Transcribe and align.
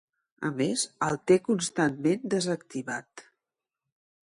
A 0.47 0.49
més, 0.61 0.85
el 1.07 1.17
té 1.31 1.37
constantment 1.49 2.25
desactivat. 2.35 3.27